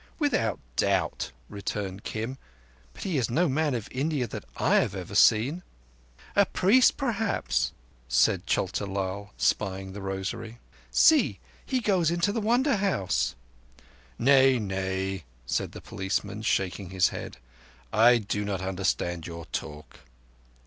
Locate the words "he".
3.03-3.19, 11.63-11.81